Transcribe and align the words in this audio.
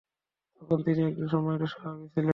তখন 0.55 0.79
তিনি 0.85 1.01
একজন 1.03 1.27
সম্মানিত 1.27 1.63
সাহাবী 1.73 2.05
ছিলেন। 2.07 2.29